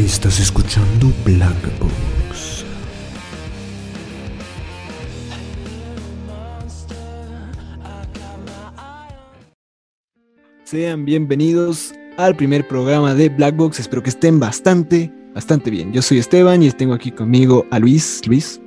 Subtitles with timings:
[0.00, 2.64] Estás escuchando Black Box.
[10.64, 13.78] Sean bienvenidos al primer programa de Black Box.
[13.78, 15.92] Espero que estén bastante, bastante bien.
[15.92, 18.22] Yo soy Esteban y tengo aquí conmigo a Luis.
[18.26, 18.58] Luis.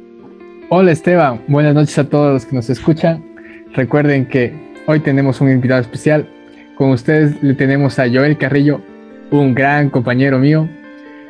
[0.69, 3.25] Hola Esteban, buenas noches a todos los que nos escuchan.
[3.73, 4.53] Recuerden que
[4.85, 6.29] hoy tenemos un invitado especial.
[6.75, 8.81] Con ustedes le tenemos a Joel Carrillo,
[9.31, 10.69] un gran compañero mío.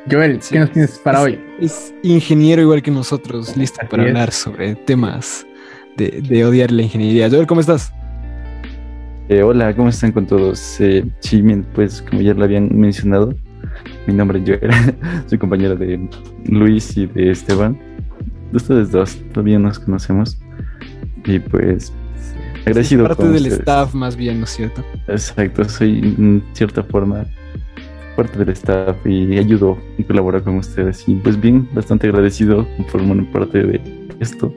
[0.10, 1.40] Joel, Sí, ¿qué nos tienes para es- hoy?
[1.60, 4.10] Es ingeniero igual que nosotros, listo Así para es.
[4.10, 5.46] hablar sobre temas
[5.98, 7.30] de, de odiar la ingeniería.
[7.30, 7.94] Joel, ¿cómo estás?
[9.30, 10.80] Eh, hola, ¿cómo están con todos?
[10.82, 13.34] Eh, sí, bien, pues como ya lo habían mencionado,
[14.06, 14.72] mi nombre es Joel,
[15.28, 16.10] soy compañero de
[16.46, 17.80] Luis y de Esteban.
[18.52, 20.38] De ustedes dos, todavía nos conocemos.
[21.26, 21.94] Y pues,
[22.66, 23.60] agradecido Parte con del ustedes.
[23.60, 24.84] staff más bien, ¿no es cierto?
[25.08, 27.26] Exacto, soy en cierta forma
[28.16, 31.08] parte del staff y ayudo y colaboro con ustedes.
[31.08, 33.82] Y pues bien, bastante agradecido por formar parte de
[34.20, 34.54] esto.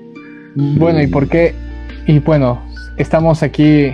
[0.55, 1.55] Bueno, ¿y por qué?
[2.07, 2.63] Y bueno,
[2.97, 3.93] estamos aquí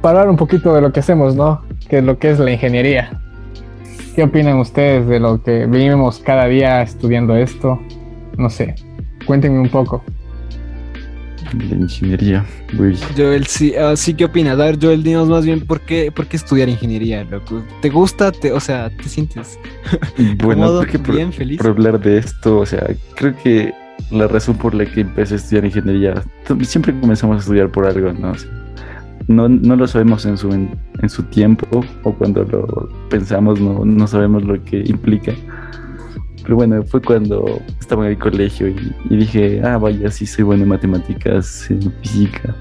[0.00, 1.62] para hablar un poquito de lo que hacemos, ¿no?
[1.88, 3.20] Que es lo que es la ingeniería.
[4.14, 7.80] ¿Qué opinan ustedes de lo que vivimos cada día estudiando esto?
[8.36, 8.74] No sé,
[9.26, 10.02] cuéntenme un poco.
[11.54, 12.44] De ingeniería.
[12.78, 14.58] Uy, Joel, sí, ah, sí, ¿qué opinas?
[14.58, 17.62] A ver, Joel, dinos más bien, ¿por qué, por qué estudiar ingeniería, loco?
[17.82, 18.32] ¿Te gusta?
[18.32, 19.58] Te, o sea, ¿te sientes
[20.42, 21.58] bueno, cómodo, creo que por- bien, feliz?
[21.58, 23.72] por hablar de esto, o sea, creo que
[24.10, 26.22] la razón por la que empecé a estudiar ingeniería,
[26.62, 28.30] siempre comenzamos a estudiar por algo, ¿no?
[28.32, 28.50] O sea,
[29.28, 30.70] no, no lo sabemos en su, en,
[31.02, 35.32] en su tiempo o cuando lo pensamos no, no sabemos lo que implica.
[36.42, 40.44] Pero bueno, fue cuando estaba en el colegio y, y dije, ah, vaya, sí soy
[40.44, 42.54] bueno en matemáticas, en física,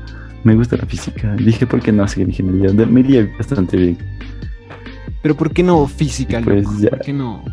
[0.43, 1.33] me gusta la física.
[1.35, 2.73] Dije, ¿por qué no hacer ingeniería?
[2.85, 3.97] Me iría bastante bien.
[5.21, 6.75] Pero ¿por qué no física, Pues loco?
[6.79, 6.89] ya.
[6.91, 7.43] ¿Por qué no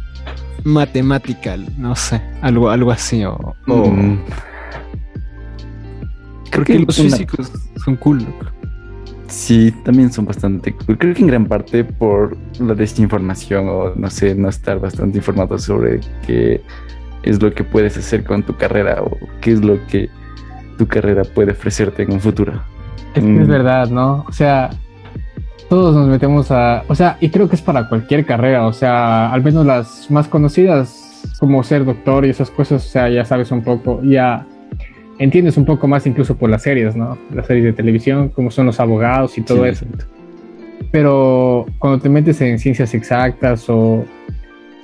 [0.64, 1.56] matemática?
[1.78, 3.54] No sé, algo, algo así o...
[3.66, 4.18] o- Mm.
[6.50, 7.52] Creo Porque que los una- físicos
[7.84, 8.46] son cool, loco.
[9.28, 10.74] Sí, también son bastante.
[10.98, 15.58] Creo que en gran parte por la desinformación o no sé, no estar bastante informado
[15.58, 16.60] sobre qué
[17.22, 20.08] es lo que puedes hacer con tu carrera o qué es lo que
[20.78, 22.52] tu carrera puede ofrecerte en un futuro.
[23.14, 23.40] Es que Mm.
[23.42, 24.24] es verdad, ¿no?
[24.28, 24.70] O sea,
[25.68, 26.84] todos nos metemos a...
[26.86, 30.28] O sea, y creo que es para cualquier carrera, o sea, al menos las más
[30.28, 31.02] conocidas,
[31.40, 34.46] como ser doctor y esas cosas, o sea, ya sabes un poco, ya
[35.18, 37.18] entiendes un poco más incluso por las series, ¿no?
[37.32, 39.86] Las series de televisión, como son los abogados y todo Sí, eso.
[40.90, 44.04] Pero cuando te metes en ciencias exactas o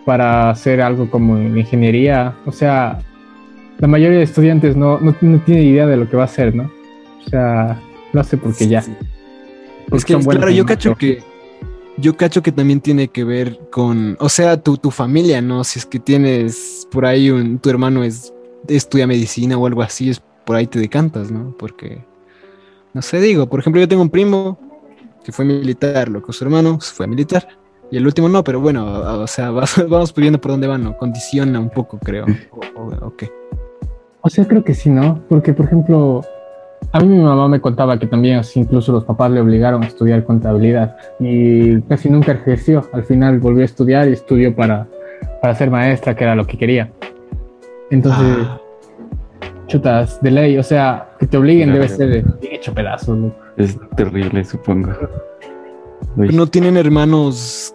[0.04, 2.98] para hacer algo como en ingeniería, o sea,
[3.78, 6.54] la mayoría de estudiantes no, no, no tiene idea de lo que va a hacer,
[6.54, 6.70] ¿no?
[7.24, 7.80] O sea,
[8.12, 8.82] lo hace porque ya.
[8.82, 8.92] Sí.
[9.88, 11.22] porque Es que, claro, yo cacho que...
[11.98, 15.62] Yo cacho que también tiene que ver con, o sea, tu, tu familia, ¿no?
[15.62, 18.32] Si es que tienes por ahí un, tu hermano es
[18.68, 21.54] estudia medicina o algo así, es por ahí te decantas, ¿no?
[21.58, 22.04] Porque,
[22.94, 24.58] no sé, digo, por ejemplo, yo tengo un primo
[25.24, 27.46] que fue militar, lo que su hermano fue militar,
[27.90, 28.84] y el último no, pero bueno,
[29.22, 29.50] o sea,
[29.88, 30.96] vamos viendo por dónde van, ¿no?
[30.96, 32.26] Condiciona un poco, creo.
[32.76, 33.12] O, o-
[34.24, 35.20] o sea, creo que sí, ¿no?
[35.28, 36.22] Porque, por ejemplo,
[36.92, 40.24] a mí mi mamá me contaba que también incluso los papás le obligaron a estudiar
[40.24, 42.88] contabilidad y casi nunca ejerció.
[42.92, 44.86] Al final volvió a estudiar y estudió para,
[45.40, 46.92] para ser maestra, que era lo que quería.
[47.92, 48.58] Entonces, Ah,
[49.66, 51.82] chutas, de ley, o sea, que te obliguen Claro.
[51.82, 53.16] debe ser de bien hecho pedazos.
[53.16, 53.32] ¿no?
[53.56, 54.90] Es terrible, supongo.
[56.16, 57.74] Uy, ¿No tienen hermanos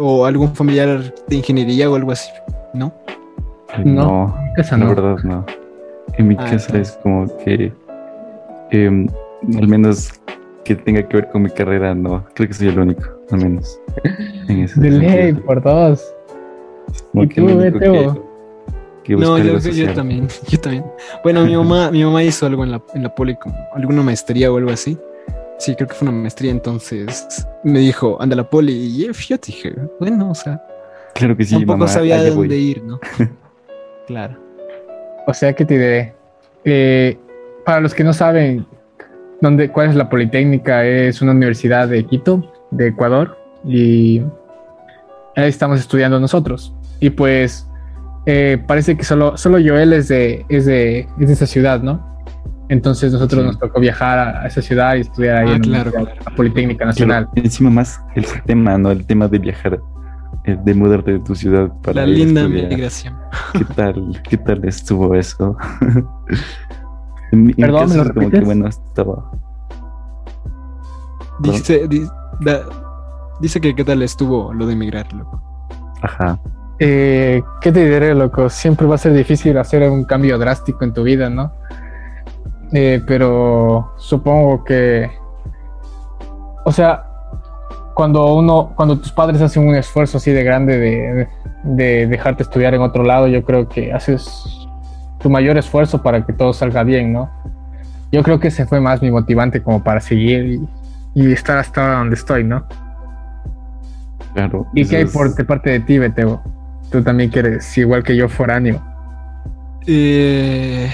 [0.00, 2.30] o algún familiar de ingeniería o algo así?
[2.74, 2.92] ¿No?
[3.84, 4.90] no, En mi casa la no.
[4.94, 5.44] verdad no.
[6.14, 7.72] En mi Ah, casa entonces- es como que,
[8.70, 9.06] em,
[9.56, 10.10] al menos
[10.64, 12.24] que tenga que ver con mi carrera, no.
[12.34, 13.78] Creo que soy el único, al menos.
[14.48, 16.14] En ese De ley, por dos.
[17.12, 18.27] Como ¿Y que el tú, único Teo?
[19.16, 20.84] Que- No, yo, también, yo también.
[21.22, 24.52] Bueno, mi mamá, mi mamá hizo algo en la, en la poli, como alguna maestría
[24.52, 24.96] o algo así.
[25.58, 29.12] Sí, creo que fue una maestría, entonces me dijo, anda a la poli, y yo
[29.12, 30.62] yo dije, bueno, o sea,
[31.14, 32.46] Claro que sí, tampoco mamá, sabía de voy.
[32.46, 33.00] dónde ir, ¿no?
[34.06, 34.36] claro.
[35.26, 36.14] O sea, que te diré.
[36.64, 37.18] Eh,
[37.64, 38.66] para los que no saben
[39.40, 44.22] dónde, cuál es la Politécnica, es una universidad de Quito, de Ecuador, y
[45.36, 46.72] ahí estamos estudiando nosotros.
[47.00, 47.67] Y pues
[48.30, 52.06] eh, parece que solo, solo Joel es de, es, de, es de esa ciudad, ¿no?
[52.68, 53.46] Entonces nosotros Sí.
[53.46, 56.36] nos tocó viajar a, a esa ciudad y estudiar ahí Ah, en claro, la claro.
[56.36, 57.26] Politécnica Nacional.
[57.36, 58.90] Encima más el tema, ¿no?
[58.90, 59.80] El tema de viajar,
[60.44, 62.68] eh, de mudarte de tu ciudad para La linda estudiar.
[62.68, 63.14] migración.
[63.54, 64.20] ¿Qué tal?
[64.28, 65.56] ¿Qué tal estuvo eso?
[67.32, 69.30] en en Perdón, caso ¿me lo es como que bueno, estaba.
[71.40, 72.06] Dice, di-
[72.40, 72.66] da-
[73.40, 75.40] dice que qué tal estuvo lo de emigrar, loco.
[76.02, 76.38] Ajá.
[76.78, 78.48] Eh, ¿qué te diré, loco?
[78.48, 81.52] Siempre va a ser difícil hacer un cambio drástico en tu vida, ¿no?
[82.72, 85.10] Eh, pero supongo que,
[86.64, 87.04] o sea,
[87.94, 91.28] cuando uno, cuando tus padres hacen un esfuerzo así de grande de,
[91.64, 94.68] de dejarte estudiar en otro lado, yo creo que haces
[95.18, 97.30] tu mayor esfuerzo para que todo salga bien, ¿no?
[98.12, 100.68] Yo creo que ese fue más mi motivante como para seguir y,
[101.14, 102.64] y estar hasta donde estoy, ¿no?
[104.34, 104.66] Claro.
[104.74, 106.40] ¿Y qué hay por de parte de ti, Beteo?
[106.90, 108.82] Tú también quieres, igual que yo, foráneo.
[109.86, 110.90] Eh,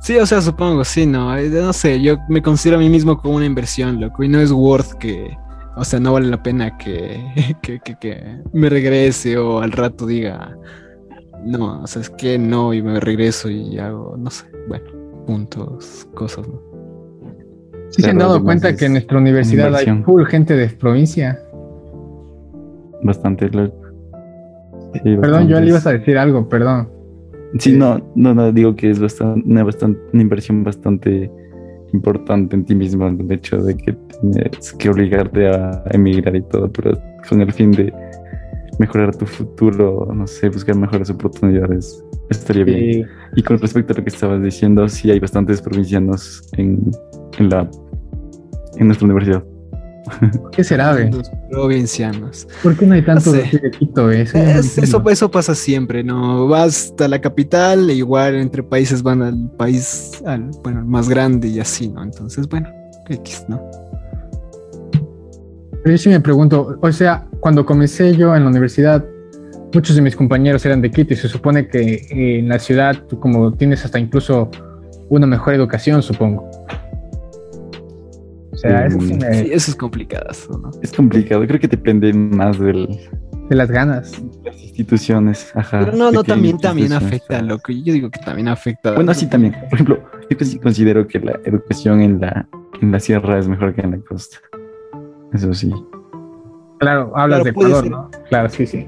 [0.00, 1.36] sí, o sea, supongo, sí, no.
[1.36, 4.40] eh, No sé, yo me considero a mí mismo como una inversión, loco, y no
[4.40, 5.36] es worth que,
[5.76, 7.20] o sea, no vale la pena que,
[7.62, 10.56] que, que, que me regrese o al rato diga,
[11.44, 14.84] no, o sea, es que no, y me regreso y hago, no sé, bueno,
[15.26, 16.60] puntos, cosas, ¿no?
[17.90, 21.38] ¿Sí se han dado cuenta que en nuestra universidad hay full gente de provincia?
[23.02, 23.50] Bastante.
[24.92, 26.88] Sí, Perdón, yo le ibas a decir algo, perdón.
[27.58, 31.30] Sí, no, no, no, digo que es bastante, una, bastante, una inversión bastante
[31.92, 36.72] importante en ti mismo, el hecho de que tienes que obligarte a emigrar y todo,
[36.72, 36.98] pero
[37.28, 37.92] con el fin de
[38.78, 43.06] mejorar tu futuro, no sé, buscar mejores oportunidades, estaría bien.
[43.34, 46.90] Y Y con respecto a lo que estabas diciendo, sí hay bastantes provincianos en,
[47.38, 47.68] en la
[48.78, 49.44] en nuestra universidad.
[50.52, 51.10] ¿Qué será, ve?
[51.10, 52.46] Los provincianos.
[52.62, 53.48] ¿Por qué no hay tanto sé.
[53.62, 54.22] de Quito, ve?
[54.22, 56.48] Eso no pasa siempre, ¿no?
[56.48, 61.08] Vas hasta la capital, e igual entre países van al país al, bueno, al más
[61.08, 62.02] grande y así, ¿no?
[62.02, 62.68] Entonces, bueno,
[63.08, 63.62] X, ¿no?
[65.82, 69.04] Pero yo sí me pregunto, o sea, cuando comencé yo en la universidad,
[69.74, 73.02] muchos de mis compañeros eran de Quito y se supone que eh, en la ciudad
[73.08, 74.50] tú como tienes hasta incluso
[75.08, 76.48] una mejor educación, supongo.
[78.62, 80.26] Sea, eso sí me- Sí, eso es complicado,
[80.62, 80.70] ¿no?
[80.82, 82.86] Es complicado, creo que depende más del,
[83.50, 84.12] de las ganas.
[84.12, 85.50] de las instituciones.
[85.54, 87.72] Ajá, Pero no, no, también, también afecta, loco.
[87.72, 88.92] Yo digo que también afecta.
[88.94, 89.52] Bueno, sí, también.
[89.68, 92.48] Por ejemplo, yo casi considero que la educación en la,
[92.80, 94.38] en la sierra es mejor que en la costa.
[95.32, 95.72] Eso sí.
[96.78, 97.90] Claro, hablas Claro, de Ecuador.
[97.90, 98.10] ¿no?
[98.28, 98.86] Claro, sí, sí.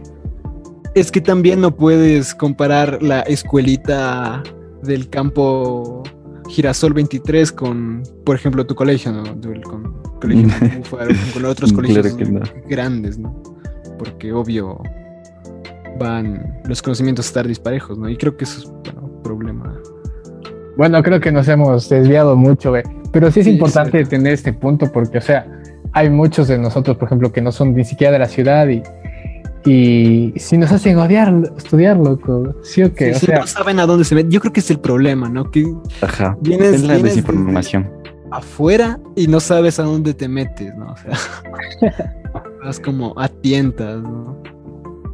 [0.94, 4.42] Es que también no puedes comparar la escuelita
[4.82, 6.02] del campo
[6.48, 9.22] Girasol 23 con, por ejemplo, tu colegio, ¿no?
[9.62, 10.48] Con, colegio
[11.32, 12.40] con otros Claro colegios que no.
[12.68, 13.42] grandes, ¿no?
[13.98, 14.80] Porque obvio
[15.98, 18.08] van los conocimientos a estar disparejos, ¿no?
[18.08, 19.80] Y creo que eso es, bueno, un problema.
[20.76, 22.82] Bueno, creo que nos hemos desviado mucho, ve.
[23.12, 25.46] Pero sí es Sí, importante tener este punto porque, o sea,
[25.92, 28.82] hay muchos de nosotros, por ejemplo, que no son ni siquiera de la ciudad y,
[29.64, 33.78] y si nos hacen odiar estudiar, loco, sí o qué, Sí, o sea, no saben
[33.80, 34.30] a dónde se meten.
[34.30, 35.50] Yo creo que es el problema, ¿no?
[35.50, 35.64] Que
[36.02, 36.36] Ajá.
[36.42, 37.90] Vienes- es la vienes desinformación.
[38.30, 40.92] afuera y no sabes a dónde te metes, ¿no?
[40.92, 41.12] O sea,
[42.64, 44.42] vas como a tientas, ¿no?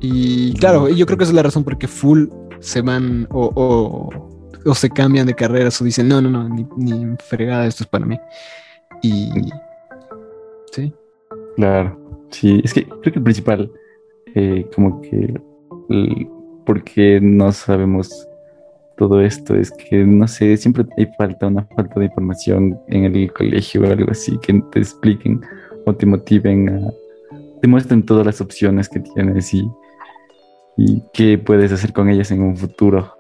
[0.00, 2.26] Y claro, yo creo que esa es la razón por qué full
[2.60, 6.66] se van o, o, o se cambian de carreras o dicen, no, no, no, ni,
[6.76, 8.18] ni fregada, esto es para mí.
[9.02, 9.30] Y
[10.72, 10.92] sí,
[11.56, 11.98] Claro.
[12.30, 13.70] Sí, es que creo que el principal,
[14.34, 15.40] eh, como que,
[16.64, 18.26] porque no sabemos
[18.96, 23.32] todo esto, es que, no sé, siempre hay falta, una falta de información en el
[23.32, 25.40] colegio o algo así, que te expliquen
[25.86, 26.90] o te motiven a,
[27.60, 29.68] te muestren todas las opciones que tienes y,
[30.76, 33.14] y qué puedes hacer con ellas en un futuro.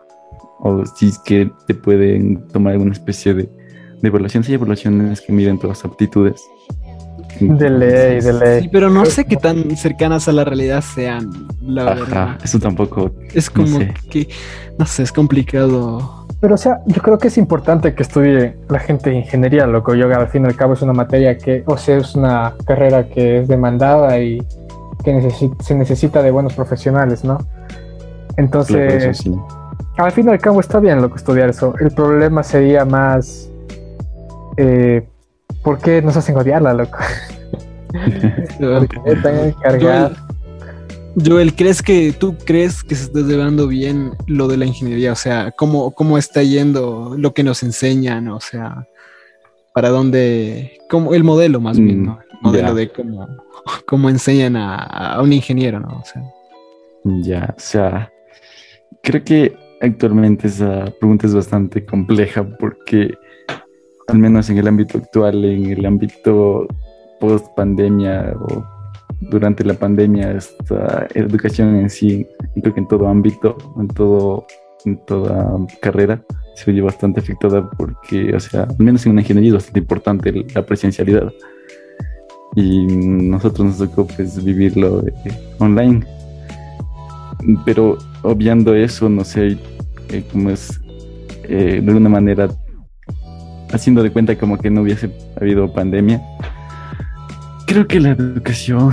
[0.62, 3.48] O si es que te pueden tomar alguna especie de,
[4.00, 4.44] de evaluación.
[4.44, 6.42] Si hay evaluaciones que miden todas las aptitudes.
[7.40, 8.62] De ley, de ley.
[8.62, 11.30] sí, pero no sé qué tan cercanas a la realidad sean,
[11.62, 12.38] la Ajá, verdad.
[12.42, 13.10] eso tampoco.
[13.34, 13.94] Es como sé.
[14.10, 14.28] que,
[14.78, 16.26] no sé, es complicado.
[16.40, 19.94] Pero, o sea, yo creo que es importante que estudie la gente de ingeniería, loco.
[19.94, 23.06] Yo, al fin y al cabo, es una materia que, o sea, es una carrera
[23.08, 24.38] que es demandada y
[25.04, 27.38] que necesi- se necesita de buenos profesionales, ¿no?
[28.38, 29.34] Entonces, Claro, sí.
[29.98, 31.74] al fin y al cabo está bien lo que estudiar eso.
[31.78, 33.50] El problema sería más,
[34.56, 35.06] eh,
[35.62, 36.98] ¿por qué nos hacen odiarla, loco?
[38.60, 40.26] ¿Por qué tan encargada?
[41.26, 45.12] Joel, ¿crees que tú crees que se está llevando bien lo de la ingeniería?
[45.12, 48.28] O sea, ¿cómo, cómo está yendo lo que nos enseñan?
[48.28, 48.86] O sea,
[49.74, 50.78] ¿para dónde?
[50.88, 52.20] Cómo, el modelo más bien, Mm, ¿no?
[52.22, 53.26] El modelo de cómo,
[53.86, 55.98] cómo enseñan a, a un ingeniero, ¿no?
[55.98, 56.22] O sea,
[57.04, 58.12] Ya, o sea,
[59.02, 63.14] creo que actualmente esa pregunta es bastante compleja porque,
[64.06, 66.68] al menos en el ámbito actual, en el ámbito
[67.20, 68.64] post pandemia o
[69.20, 72.26] durante la pandemia, esta educación en sí,
[72.60, 74.46] creo que en todo ámbito, en todo,
[74.84, 76.22] en toda carrera,
[76.54, 80.46] se oye bastante afectada porque, o sea, al menos en una ingeniería es bastante importante
[80.54, 81.32] la presencialidad.
[82.56, 85.12] Y nosotros nos tocó pues vivirlo eh,
[85.58, 86.04] online.
[87.64, 89.56] pero obviando eso, no sé
[90.08, 90.80] eh, cómo es,
[91.44, 92.48] eh, de alguna manera,
[93.72, 95.10] haciendo de cuenta como que no hubiese
[95.40, 96.20] habido pandemia.
[97.70, 98.90] Creo que la educación,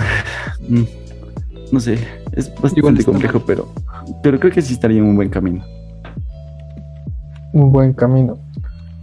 [0.70, 0.84] mm,
[1.72, 1.98] no sé,
[2.34, 3.74] es bastante complejo, pero,
[4.22, 5.66] pero creo que sí estaría en un buen camino.
[7.54, 8.38] Un buen camino.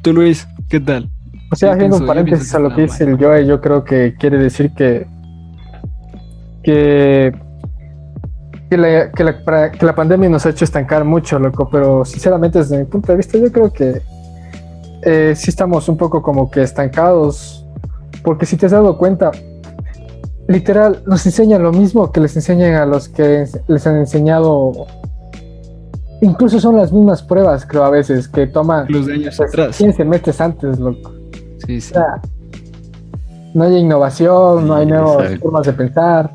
[0.01, 1.11] Tú, Luis, ¿qué tal?
[1.51, 3.83] O sea, haciendo un paréntesis a que lo que está dice el Joe, yo creo
[3.83, 5.09] que quiere decir que
[6.63, 7.35] que
[8.71, 12.61] que la, que, la, que la pandemia nos ha hecho estancar mucho, loco, pero sinceramente
[12.61, 14.01] desde mi punto de vista yo creo que
[15.03, 17.67] eh, sí estamos un poco como que estancados,
[18.23, 19.33] porque si te has dado cuenta,
[20.49, 24.87] literal, nos enseñan lo mismo que les enseñan a los que les han enseñado,
[26.21, 29.77] incluso son las mismas pruebas, creo, a veces, que toman Los de años pues, atrás.
[29.77, 31.13] 100 semestres antes, loco.
[31.67, 31.93] Sí, sí.
[31.93, 32.21] O sea,
[33.55, 35.43] no hay innovación, no hay nuevas exacto.
[35.43, 36.31] formas de pensar,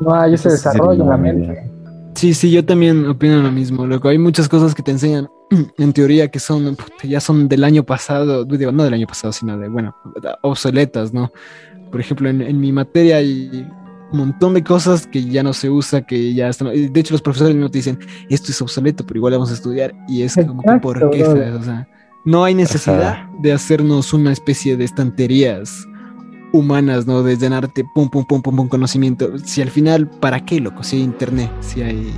[0.00, 1.52] no hay ese Eso desarrollo en la mente.
[1.52, 1.66] idea.
[2.14, 4.08] Sí, sí, yo también opino lo mismo, loco.
[4.08, 5.28] Hay muchas cosas que te enseñan
[5.78, 9.32] en teoría que son, puta, ya son del año pasado, digo, no del año pasado,
[9.32, 9.94] sino de, bueno,
[10.40, 11.30] obsoletas, ¿no?
[11.90, 13.66] Por ejemplo, en, en mi materia hay
[14.12, 16.68] un montón de cosas que ya no se usa, que ya están.
[16.68, 19.94] De hecho, los profesores mismos te dicen, esto es obsoleto, pero igual vamos a estudiar.
[20.08, 21.24] Y es como que, ¿por qué?
[21.24, 21.88] O sea,
[22.24, 23.30] no hay necesidad Ajá.
[23.40, 25.86] de hacernos una especie de estanterías
[26.52, 27.22] humanas, ¿no?
[27.22, 29.38] De llenarte pum, pum, pum, pum, pum, conocimiento.
[29.38, 30.82] Si al final, ¿para qué, loco?
[30.82, 32.12] Si hay internet, si hay...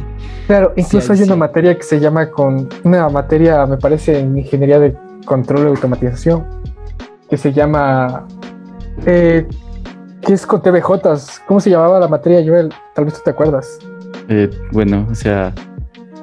[0.47, 4.79] Claro, incluso hay una materia que se llama con una materia, me parece, en ingeniería
[4.79, 6.47] de control y automatización,
[7.29, 8.27] que se llama
[9.07, 9.47] eh,
[10.23, 11.43] que es con TVJs.
[11.47, 12.73] ¿Cómo se llamaba la materia, Joel?
[12.95, 13.79] Tal vez tú te acuerdas.
[14.29, 15.55] Eh, bueno, o sea,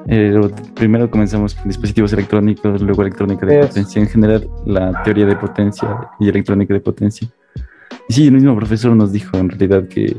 [0.08, 0.40] eh,
[0.76, 6.10] primero comenzamos con dispositivos electrónicos, luego electrónica de potencia, en general la teoría de potencia
[6.20, 7.28] y electrónica de potencia.
[8.08, 10.16] Y sí, el mismo profesor nos dijo en realidad que,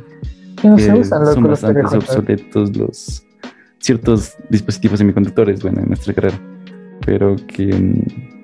[0.65, 3.25] no que son bastante obsoletos los
[3.79, 6.41] ciertos dispositivos semiconductores, bueno, en nuestra carrera,
[7.05, 8.37] pero que mm,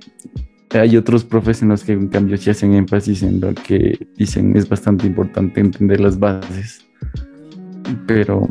[0.75, 4.57] hay otros profes en los que en cambio sí hacen énfasis en lo que dicen
[4.57, 6.85] es bastante importante entender las bases,
[8.07, 8.47] pero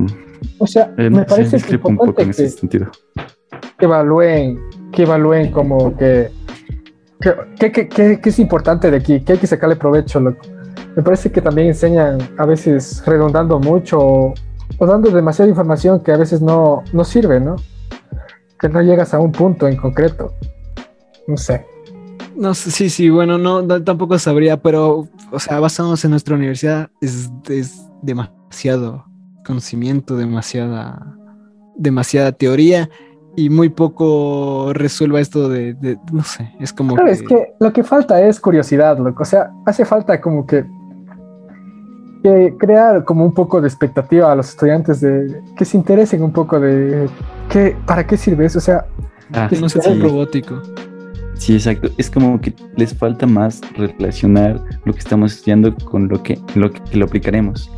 [0.57, 1.93] O sea, eh, me no parece que un poco en
[2.29, 2.91] importante ese que, sentido.
[3.77, 4.59] que evalúen,
[4.91, 6.29] que evalúen como que
[7.19, 10.41] que, que- que- que- que es importante de aquí, que hay que sacarle provecho, loco.
[10.95, 14.33] Me parece que también enseñan a veces redondando mucho o,
[14.79, 17.57] o dando demasiada información que a veces no, no sirve, ¿no?
[18.59, 20.33] Que no llegas a un punto en concreto.
[21.27, 21.65] No sé.
[22.41, 26.35] No sé, sí, sí, bueno, no, no, tampoco sabría, pero, o sea, basándonos en nuestra
[26.35, 29.05] universidad, es, es demasiado
[29.45, 31.15] conocimiento, demasiada,
[31.75, 32.89] demasiada teoría
[33.35, 37.53] y muy poco resuelva esto de, de- no sé, es como Claro, que, es que
[37.59, 39.21] lo que falta es curiosidad, loco.
[39.21, 40.65] O sea, hace falta como que,
[42.23, 46.31] que crear como un poco de expectativa a los estudiantes de que se interesen un
[46.31, 47.07] poco de
[47.49, 48.57] qué, para qué sirve eso.
[48.57, 48.85] O sea,
[49.33, 50.61] Ah, que no sea robótico.
[51.41, 51.89] Sí, exacto.
[51.97, 56.71] Es como que les falta más relacionar lo que estamos estudiando con lo que lo
[56.71, 57.69] que lo aplicaremos.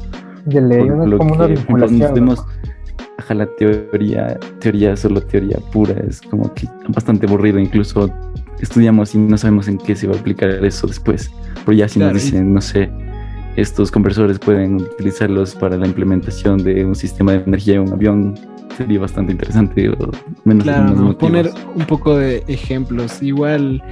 [0.45, 2.13] de ley, una- lo como una que, por ejemplo, nos vinculación.
[2.15, 2.45] vemos,
[3.17, 7.59] ajá, la teoría, teoría, solo teoría pura, es como que bastante aburrido.
[7.59, 8.09] Incluso
[8.59, 11.31] estudiamos y no sabemos en qué se va a aplicar eso después.
[11.65, 12.89] Pero ya si Claro, nos dicen, no sé,
[13.55, 18.35] estos conversores pueden utilizarlos para la implementación de un sistema de energía en un avión,
[18.77, 19.89] sería bastante interesante.
[19.89, 20.11] o
[20.45, 21.17] menos Claro, ¿no?
[21.17, 23.83] poner un poco de ejemplos, igual.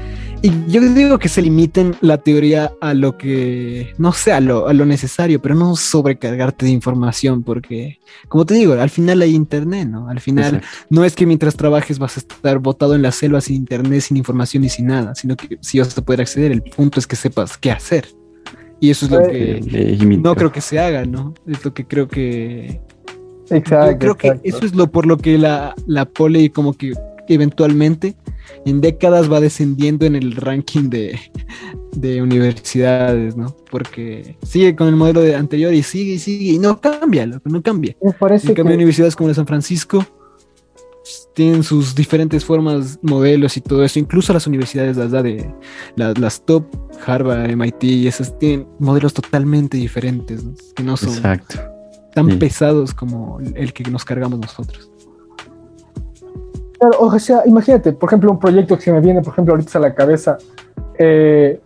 [0.43, 4.67] Y yo digo que se limiten la teoría a lo que, no sé, a lo,
[4.67, 9.35] a lo necesario, pero no sobrecargarte de información, porque, como te digo, al final hay
[9.35, 10.09] internet, ¿no?
[10.09, 10.67] Al final Exacto.
[10.89, 14.17] no es que mientras trabajes vas a estar botado en la selva sin internet, sin
[14.17, 16.51] información y sin nada, sino que sí vas a poder acceder.
[16.51, 18.07] El punto es que sepas qué hacer.
[18.79, 21.35] Y eso es lo Pues, que Eh, no creo que se haga, ¿no?
[21.45, 22.81] Es lo que creo que
[23.51, 23.91] Exacto.
[24.08, 26.93] yo creo que eso es lo por lo que la, la poli como que
[27.27, 28.15] eventualmente
[28.65, 31.17] en décadas va descendiendo en el ranking de,
[31.96, 33.55] de universidades, ¿no?
[33.70, 37.48] Porque sigue con el modelo de anterior y sigue y sigue y no cambia, loco,
[37.50, 37.96] no cambia.
[38.01, 40.05] Me parece En cambio, que- universidades como la de San Francisco
[41.03, 43.98] pues, tienen sus diferentes formas, modelos y todo eso.
[44.00, 45.50] Incluso las universidades, las de
[45.96, 46.65] la- las top,
[47.05, 50.53] Harvard, MIT, y esas tienen modelos totalmente diferentes, ¿no?
[50.75, 51.60] que no son Exacto.
[52.13, 52.37] Tan sí.
[52.37, 54.91] pesados como el que nos cargamos nosotros.
[56.79, 59.77] Claro, o sea, imagínate, por ejemplo, un proyecto que se me viene, por ejemplo, ahorita
[59.77, 60.37] a la cabeza,
[60.97, 61.59] eh,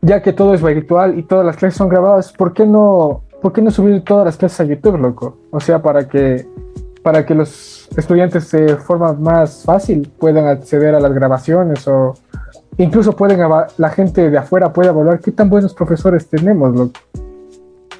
[0.00, 3.52] ya que todo es virtual y todas las clases son grabadas, ¿por qué no, por
[3.52, 5.36] qué no subir todas las clases a YouTube, loco?
[5.50, 6.46] O sea, para que,
[7.02, 12.14] para que los estudiantes de forma más fácil puedan acceder a las grabaciones o
[12.78, 13.40] incluso pueden
[13.76, 16.98] la gente de afuera puede evaluar qué tan buenos profesores tenemos, loco.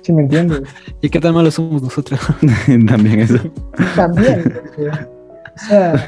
[0.02, 0.62] ¿Sí me entiendes?
[1.00, 2.20] ¿Y qué tan malos somos nosotros?
[2.88, 3.38] También eso.
[3.96, 4.44] También.
[4.44, 4.98] loco.
[5.54, 6.04] O sea,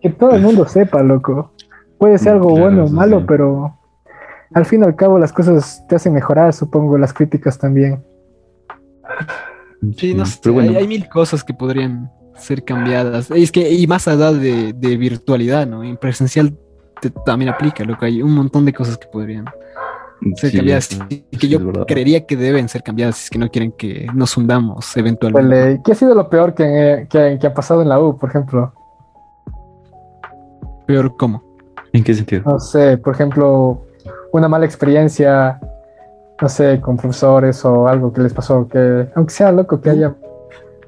[0.00, 1.52] que todo el mundo sepa, loco.
[1.98, 3.24] Puede ser algo Claro, bueno o malo, sí.
[3.28, 3.78] pero
[4.54, 8.02] al fin y al cabo las cosas te hacen mejorar, supongo, las críticas también.
[9.96, 13.30] Sí, no sé, Pero bueno, hay, hay mil cosas que podrían ser cambiadas.
[13.30, 15.82] Es que, y más allá de, de virtualidad, ¿no?
[15.82, 16.56] En presencial
[17.00, 19.46] te- también aplica, lo que hay un montón de cosas que podrían
[20.36, 23.30] ser sí, cambiadas eso- y que sí yo creería que deben ser cambiadas si es
[23.30, 25.80] que no quieren que nos hundamos eventualmente.
[25.84, 28.72] ¿Qué ha sido lo peor que, que- que ha pasado en la U, por ejemplo?
[30.86, 31.42] Peor cómo.
[31.92, 32.42] ¿En qué sentido?
[32.46, 33.82] No sé, por ejemplo,
[34.32, 35.60] una mala experiencia,
[36.40, 40.14] no sé, con profesores o algo que les pasó, que aunque sea loco, que haya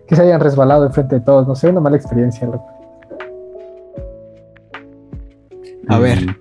[0.06, 2.66] que se hayan resbalado enfrente de todos, no sé, una mala experiencia, loco.
[5.88, 6.36] A ver.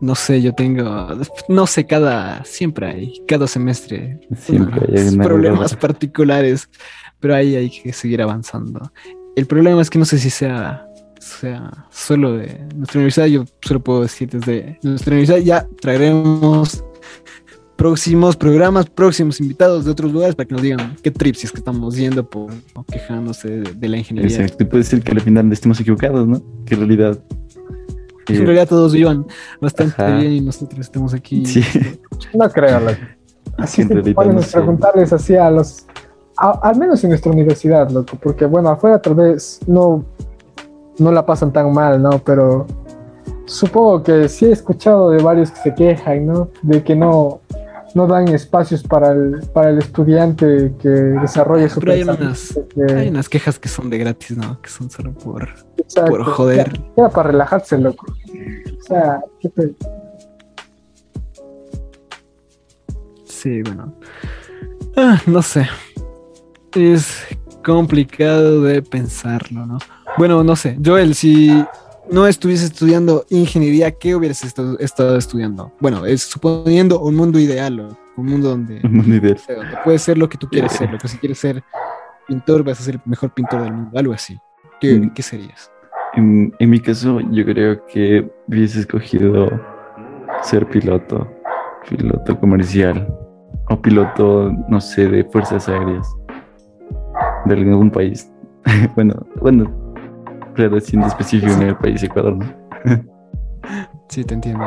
[0.00, 1.08] No sé, yo tengo,
[1.48, 6.68] no sé, cada, siempre hay, cada semestre Siempre hay problemas particulares,
[7.20, 8.92] pero ahí hay que seguir avanzando.
[9.36, 10.86] El problema es que no sé si sea,
[11.18, 16.82] sea solo de nuestra universidad, yo solo puedo decir desde nuestra universidad ya traeremos
[17.80, 21.58] próximos programas, próximos invitados de otros lugares para que nos digan qué trips es que
[21.58, 24.36] estamos yendo por o quejándose de, de la ingeniería.
[24.36, 24.68] Exacto.
[24.68, 26.42] Puede ser que al final estemos equivocados, ¿no?
[26.66, 27.18] Que en realidad.
[28.34, 29.26] Eh, En realidad todos iban
[29.60, 30.16] bastante Ajá.
[30.16, 31.44] bien y nosotros estamos aquí.
[31.46, 31.62] Sí.
[32.34, 32.98] No creo, loco.
[33.58, 34.02] Así que
[34.42, 34.56] sé.
[34.58, 35.86] preguntarles así a los,
[36.36, 40.04] a- al menos en nuestra universidad, loco, porque bueno, afuera tal vez no,
[40.98, 42.18] no la pasan tan mal, ¿no?
[42.24, 42.66] Pero
[43.46, 46.48] supongo que sí he escuchado de varios que se quejan, ¿no?
[46.62, 47.40] De que no,
[47.94, 52.58] no dan espacios para el, para el estudiante que desarrolle su Pero hay unas,
[52.96, 54.60] hay unas quejas que son de gratis, ¿no?
[54.62, 55.48] Que son solo por...
[55.78, 56.68] exacto, por joder.
[56.68, 58.06] Era, era para relajarse, loco.
[58.78, 59.74] O sea, ¿qué te-
[63.24, 63.94] Sí, bueno.
[64.96, 65.66] Ah, no sé.
[66.74, 67.26] Es
[67.64, 69.78] complicado de pensarlo, ¿no?
[70.18, 70.78] Bueno, no sé.
[70.84, 71.64] Joel, si
[72.10, 75.72] no estuviese estudiando ingeniería, ¿qué hubieras estado, estado estudiando?
[75.80, 79.36] Bueno, es suponiendo un mundo ideal, un mundo donde, Un mundo ideal.
[79.36, 80.90] o sea, donde puedes ser lo que tú quieres ser.
[80.90, 81.62] Lo que si quieres ser
[82.26, 84.38] pintor, vas a ser el mejor pintor del mundo, algo así.
[84.80, 85.12] ¿Qué, Mm.
[85.14, 85.70] qué serías?
[86.14, 89.48] En, en mi caso, yo creo que hubiese escogido
[90.42, 91.28] ser piloto,
[91.88, 93.06] piloto comercial
[93.68, 96.08] o piloto, no sé, de fuerzas aéreas
[97.46, 98.30] de algún país.
[98.96, 99.70] bueno, bueno,
[100.54, 102.46] claro, siendo específico en el país Ecuador, ¿no?
[104.08, 104.64] Sí, te entiendo.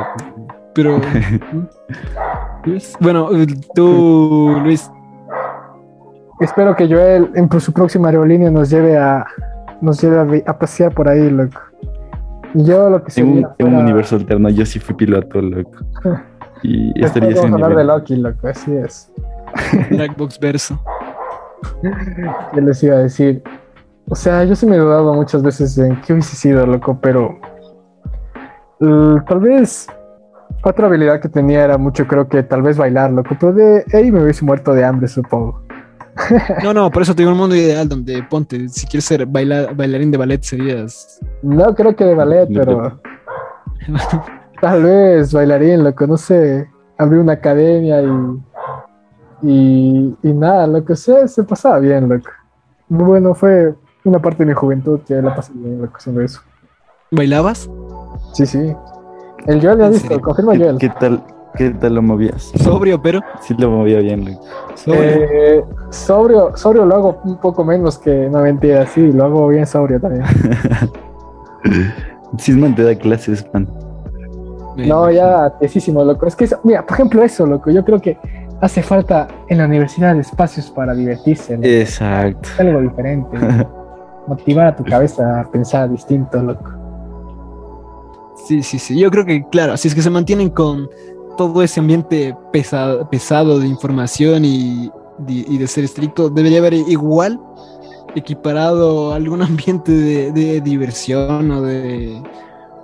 [0.74, 0.98] Pero,
[1.54, 1.68] ¿mm?
[3.02, 3.30] Bueno,
[3.76, 4.90] tú, Luis,
[6.40, 9.26] Espero que Joel en su próxima aerolínea nos lleve a
[9.82, 11.60] nos lleve a, pasear por ahí, loco.
[12.54, 15.80] Y yo lo que En un, en un universo alterno, yo sí fui piloto, loco.
[16.66, 17.84] Y Después estaría vamos a hablar de.
[17.84, 19.12] Loki, loco, así es.
[19.90, 20.82] Blackbox Verso.
[22.54, 23.44] Yo les iba a decir.
[24.10, 27.38] O sea, yo sí me he dudado muchas veces en qué hubiese sido, loco, pero
[28.82, 29.88] eh, tal vez
[30.64, 34.12] otra habilidad que tenía era mucho, creo que tal vez bailar, loco, pero de ahí
[34.12, 35.62] me hubiese muerto de hambre, supongo.
[36.64, 39.74] No, no, por eso te digo un mundo ideal donde ponte, si quieres ser baila-
[39.76, 41.20] bailarín de ballet serías.
[41.42, 43.00] No creo que de ballet, pero
[44.62, 48.44] tal vez bailarín, loco, no sé, abrir una academia y,
[49.42, 52.30] y, y nada, lo que sea, se pasaba bien, loco.
[52.88, 53.74] Bueno, fue
[54.06, 56.42] una parte de mi juventud que la pasé bien, loco, haciendo eso.
[57.12, 57.70] ¿Bailabas?
[58.34, 58.74] Sí, sí.
[59.46, 60.78] El Joel ya ha ¿En visto, confirma ¿Qué, Joel.
[60.78, 61.24] qué tal,
[61.56, 62.52] ¿Qué tal lo movías?
[62.56, 63.20] Sobrio, pero.
[63.42, 64.38] Sí lo movía bien.
[64.76, 65.04] Sobrio.
[65.04, 69.68] Eh, sobrio, sobrio lo hago un poco menos que no mentira, sí, lo hago bien
[69.68, 70.24] sobrio también.
[72.38, 73.68] Sisman te da clases, man.
[74.76, 76.26] No, ya, tesísimo, loco.
[76.26, 77.70] Es que, eso- mira, por ejemplo, eso, loco.
[77.70, 78.18] Yo creo que
[78.60, 81.60] hace falta en la universidad espacios para divertirse.
[81.62, 82.50] Exacto.
[82.58, 83.38] algo diferente.
[84.28, 86.72] Motivar a tu cabeza a pensar distinto, loco.
[88.48, 88.98] Sí, sí, sí.
[89.00, 90.90] Yo creo que, claro, si es que se mantienen con
[91.38, 97.40] todo ese ambiente pesado, pesado de información y, de ser estricto, debería haber igual
[98.16, 102.22] equiparado algún ambiente de, de diversión o de,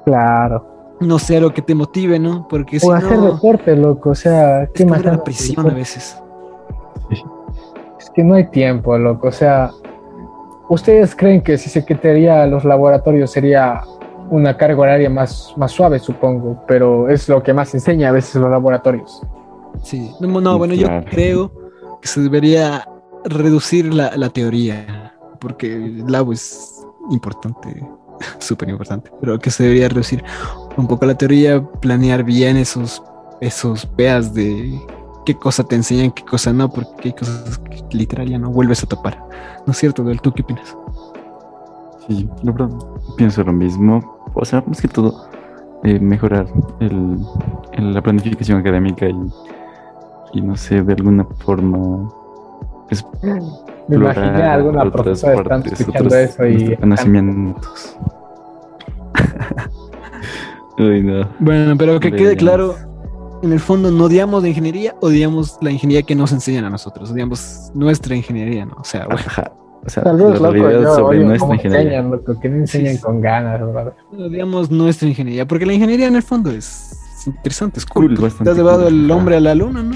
[0.05, 0.65] Claro.
[1.01, 2.47] no sé, algo que te motive, ¿no?
[2.47, 4.11] Porque si O hacer no, deporte, loco.
[4.11, 5.03] O sea, ¿qué más?
[5.03, 6.17] la prisión a veces.
[7.99, 9.27] Es que no hay tiempo, loco.
[9.27, 9.71] O sea,
[10.69, 13.81] ¿ustedes creen que si se quitaría los laboratorios sería
[14.29, 16.63] una carga horaria más, más suave, supongo?
[16.67, 19.21] Pero es lo que más enseña a veces los laboratorios.
[19.83, 20.11] Sí.
[20.19, 21.01] No, no, bueno, Claro.
[21.05, 21.51] yo creo
[22.01, 22.87] que se debería
[23.25, 27.83] reducir la, la teoría, porque el labo es importante,
[28.39, 30.23] súper importante, pero que se debería reducir
[30.77, 33.03] un poco la teoría, planear bien esos,
[33.41, 34.79] esos PEAs de
[35.25, 38.83] qué cosa te enseñan, qué cosa no, porque hay cosas que literal ya no vuelves
[38.83, 39.17] a topar.
[39.65, 40.21] ¿No es cierto, Del?
[40.21, 40.75] ¿Tú qué opinas?
[42.07, 42.69] Sí, la verdad,
[43.17, 44.17] pienso lo mismo.
[44.33, 45.27] O sea, más que todo,
[45.83, 46.47] eh, mejorar
[46.79, 47.17] el,
[47.73, 49.15] el- la planificación académica y,
[50.33, 52.09] y no sé, de alguna forma
[52.89, 53.05] es
[53.87, 57.97] Me imaginé a alguna otras profesora escuchando otros eso y conocimientos.
[60.77, 61.27] Uy, no.
[61.39, 62.75] Bueno, pero que quede claro,
[63.41, 67.11] en el fondo no odiamos la ingeniería, odiamos la ingeniería que nos enseñan a nosotros,
[67.11, 68.75] odiamos nuestra ingeniería, ¿no?
[68.79, 69.51] O sea, bueno, Ajá.
[69.85, 71.81] O sea, Tal vez, la loco, yo sobre odio nuestra ingeniería.
[71.99, 73.01] enseñan, loco, que no enseñan Sí, sí.
[73.01, 73.93] con ganas, brother.
[74.11, 78.07] odiamos nuestra ingeniería, porque la ingeniería en el fondo es interesante, es cool.
[78.07, 79.95] Cool, Tú bastante te has llevado cool, el hombre a la luna, ¿no?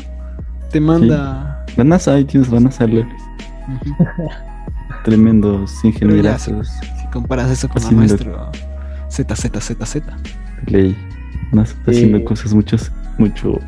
[0.72, 1.66] Te manda...
[1.76, 3.02] La NASA, ahí tienes la NASA, Leo.
[3.04, 4.30] Ujú.
[5.04, 6.70] tremendos ya, ingenierazos.
[7.02, 8.52] Si comparas eso con Haciendo- nuestro,
[9.10, 10.18] Z, Z, Z, Z.
[10.68, 10.96] Ley.
[11.52, 11.98] NASA está Sí.
[11.98, 13.60] haciendo cosas muchas, mucho,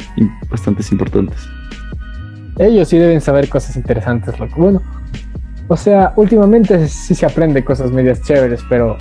[0.49, 1.47] bastantes importantes.
[2.58, 4.55] Ellos sí deben saber cosas interesantes, loco.
[4.58, 4.81] Bueno,
[5.67, 8.97] o sea, últimamente sí se aprende cosas medias chéveres, pero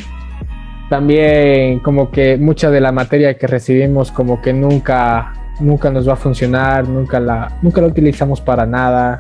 [0.89, 6.15] también como que mucha de la materia que recibimos como que nunca, nunca nos va
[6.15, 9.19] a funcionar, nunca la, nunca la utilizamos para nada.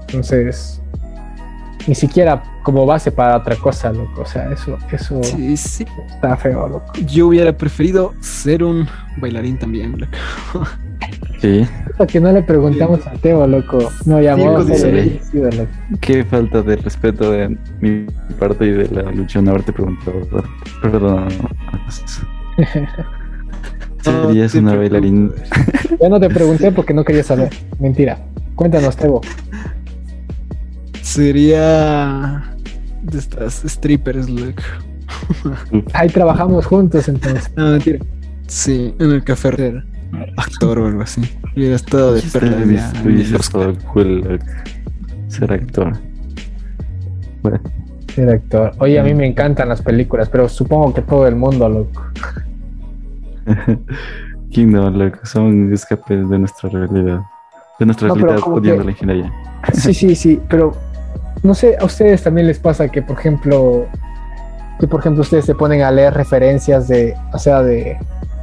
[0.00, 0.82] Entonces,
[1.88, 4.20] ni siquiera como base para otra cosa, loco.
[4.22, 5.86] O sea, eso, eso Sí, sí.
[6.06, 6.92] está feo, loco.
[7.06, 10.66] Yo hubiera preferido ser un bailarín también, loco.
[11.40, 11.64] Sí.
[12.08, 13.92] Que no le preguntamos a Teo, loco.
[14.04, 15.20] No llamó Sí.
[16.00, 18.06] Qué falta de respeto de mi
[18.40, 20.20] parte y de la lucha no haberte preguntado.
[20.82, 21.28] Perdón.
[24.02, 25.32] Serías una bailarín.
[26.00, 27.50] Ya no te pregunté porque no quería saber.
[27.78, 28.18] Mentira.
[28.56, 29.20] Cuéntanos, Tebo.
[31.02, 32.44] Sería
[33.02, 34.62] de estas strippers, loco.
[35.94, 37.50] Ahí trabajamos juntos entonces.
[37.56, 37.98] No, mentira.
[38.46, 39.84] Sí, en el café ser
[40.36, 41.20] actor o algo así.
[41.56, 42.20] Hubiera estado de
[43.04, 44.38] Hubiese estado cool
[45.28, 45.92] ser actor.
[47.42, 47.60] Bueno,
[48.14, 48.72] Ser actor.
[48.78, 52.02] Oye, a mí me encantan las películas, pero supongo que todo el mundo, loco.
[54.50, 57.20] Kingdom, loco, son escapes de nuestra realidad.
[57.78, 59.32] De nuestra No, realidad odiando que- la ingeniería.
[59.74, 60.72] Sí, sí, sí, pero
[61.42, 63.86] no sé, a ustedes también les pasa que, por ejemplo,
[64.80, 67.96] que por ejemplo ustedes se ponen a leer referencias de, o sea, de,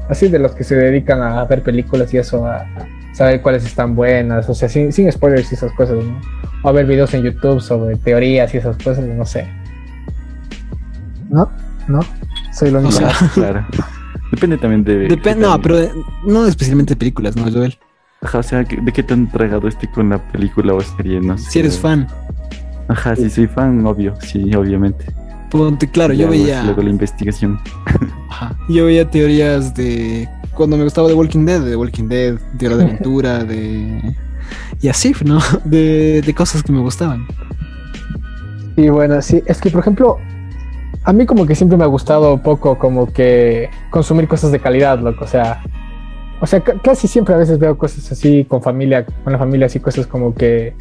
[0.10, 2.66] así de los que se dedican a ver películas y eso, a
[3.14, 6.20] saber cuáles están buenas, o sea, sin, sin spoilers y esas cosas, ¿no?
[6.64, 9.48] O a ver videos en YouTube sobre teorías y esas cosas, no sé.
[11.30, 11.50] ¿No?
[11.88, 12.00] ¿No?
[12.54, 12.96] Soy lo O único.
[12.98, 13.66] sea, Claro.
[14.32, 15.08] Depende también de.
[15.08, 15.92] Depende, no, pero de-
[16.26, 17.78] no especialmente de películas, ¿no, Joel?
[18.22, 21.52] Ajá, o sea, de qué tan tragado esté con la película o serie, no sé.
[21.52, 22.08] Si eres fan,
[22.88, 25.06] Ajá, sí, soy fan, obvio, sí, obviamente.
[25.50, 26.64] ponte claro, yo Ya, veía.
[26.64, 27.60] Luego la investigación.
[28.30, 28.56] Ajá.
[28.70, 32.78] Yo veía teorías de cuando me gustaba The Walking Dead, de Walking Dead, de Hora
[32.78, 34.16] de Aventura, de.
[34.82, 35.40] Y así, ¿no?
[35.64, 37.26] De, de cosas que me gustaban.
[38.78, 40.18] Y bueno, sí, es que por ejemplo,
[41.04, 45.00] a mí como que siempre me ha gustado poco como que consumir cosas de calidad,
[45.00, 45.64] loco, o sea,
[46.42, 49.68] o sea, ca- casi siempre a veces veo cosas así con familia, con la familia,
[49.68, 50.76] así cosas como que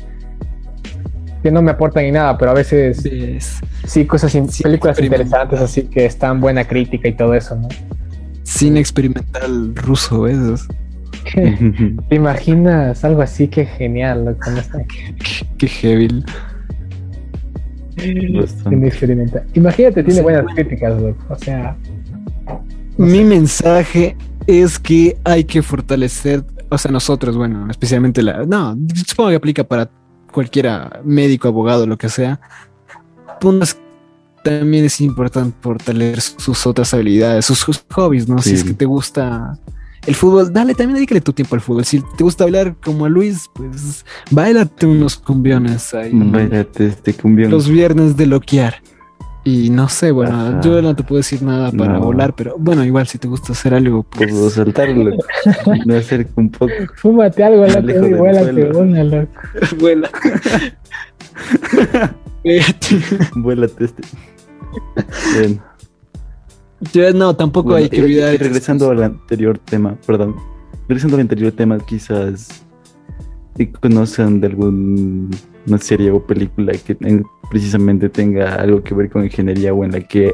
[1.44, 4.98] que no me aportan ni nada, pero a veces Ves, sí cosas, in- Sí, películas
[4.98, 7.68] interesantes así que están buena crítica y todo eso, ¿no?
[8.44, 10.66] Cine experimental ruso, ¿ves?
[12.08, 13.48] ¿Te imaginas algo así?
[13.48, 14.62] Qué genial, loco, no.
[14.88, 16.24] Qué, qué heavy.
[17.98, 19.44] Cine experimental.
[19.52, 21.76] Imagínate, tiene Sí, buenas críticas, loco, o sea,
[22.96, 28.44] No Mi mensaje es que hay que fortalecer, o sea, nosotros, bueno, especialmente la.
[28.46, 28.76] No,
[29.06, 29.90] supongo que aplica para
[30.34, 32.40] cualquiera médico, abogado, lo que sea.
[34.42, 38.38] También es importante fortalecer sus otras habilidades, sus, sus hobbies, ¿no?
[38.42, 38.56] Si Sí.
[38.56, 39.58] es que te gusta
[40.06, 41.84] el fútbol, dale, también dedícale tu tiempo al fútbol.
[41.86, 46.10] Si te gusta bailar como a Luis, pues bailate unos cumbiones ahí.
[46.12, 47.50] Bailate este cumbión.
[47.50, 48.82] Los viernes de loquear.
[49.46, 50.60] Y no sé, bueno, Ajá.
[50.62, 52.00] yo no te puedo decir nada para No.
[52.00, 54.30] volar, pero bueno, igual si te gusta hacer algo, pues.
[54.32, 55.16] Puedo saltarlo.
[55.84, 56.72] Me acerco un poco.
[56.96, 58.78] fúmate algo, loco, y vuélate suelo.
[58.78, 59.32] una, loco.
[59.78, 60.10] vuela.
[63.36, 64.02] Vuélate este.
[65.38, 65.60] Bien.
[66.92, 68.36] Yo, no, tampoco Bueno, hay que olvidar.
[68.38, 70.36] regresando al anterior tema, perdón.
[70.88, 72.63] Regresando al anterior tema, quizás
[73.56, 76.96] que conozcan de alguna serie o película que
[77.50, 80.32] precisamente tenga algo que ver con ingeniería o en la que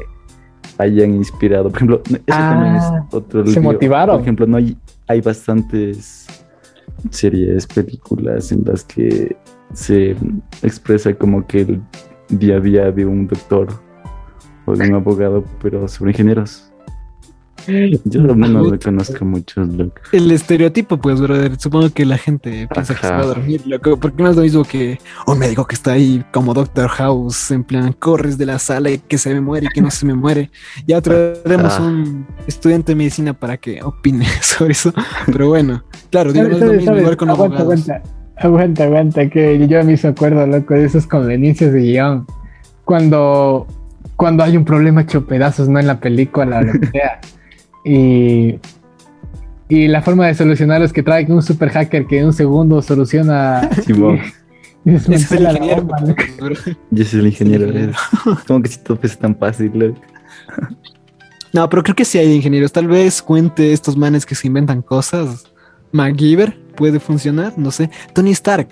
[0.77, 1.69] hayan inspirado.
[1.69, 4.17] Por ejemplo, eso también Ah, es otro se motivaron.
[4.17, 6.27] Por ejemplo, no hay, hay bastantes
[7.09, 9.35] series, películas en las que
[9.73, 10.15] se
[10.63, 11.81] expresa como que el
[12.29, 13.67] día a día de un doctor
[14.65, 16.70] o de un abogado, pero sobre ingenieros.
[18.05, 19.95] Yo al menos no conozco muchos, loco.
[20.11, 21.59] El estereotipo, pues, brother.
[21.59, 23.27] Supongo que la gente piensa que se va a Ajá.
[23.27, 23.97] dormir, loco.
[23.97, 27.63] Porque no es lo mismo que un médico que está ahí como Doctor House, en
[27.63, 30.13] plan, corres de la sala y que se me muere y que no se me
[30.13, 30.49] muere.
[30.87, 31.83] Ya traeremos Ah.
[31.83, 34.93] un estudiante de medicina para que opine sobre eso.
[35.27, 37.01] Pero bueno, claro, digo, no ¿Sabes, es lo mismo sabes?
[37.01, 37.89] igual con aguanta, abogados.
[37.89, 38.03] aguanta,
[38.37, 42.25] aguanta, aguanta, que yo me hizo acuerdo, loco, de esas conveniencias de guion.
[42.85, 43.67] Cuando,
[44.15, 45.79] cuando hay un problema hecho pedazos, ¿no?
[45.79, 47.19] En la película, o lo que sea.
[47.83, 48.59] Y,
[49.69, 52.81] y la forma de solucionarlo es que trae un super hacker que en un segundo
[52.81, 53.69] soluciona
[54.85, 55.81] y es el ingeniero.
[55.83, 55.97] bomba,
[56.91, 57.91] yo soy el ingeniero.
[58.47, 59.95] Como que si todo es tan fácil.
[61.53, 62.71] No, pero creo que sí hay ingenieros.
[62.71, 65.43] Tal vez cuente estos manes que se inventan cosas.
[65.91, 67.89] MacGyver puede funcionar, no sé.
[68.13, 68.69] Tony Stark,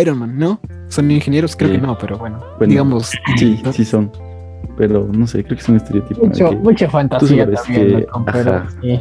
[0.00, 0.60] Iron Man, ¿no?
[0.88, 1.76] Son ingenieros, creo Sí.
[1.76, 3.10] que no, pero bueno, Bueno, digamos.
[3.38, 4.10] Sí, sí son.
[4.76, 6.24] Pero no sé, creo que es un estereotipo.
[6.26, 8.68] Mucho, que- mucha fantasía también, que- pero ajá.
[8.80, 9.00] sí.